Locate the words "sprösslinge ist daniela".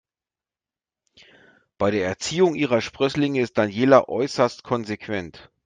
2.81-4.09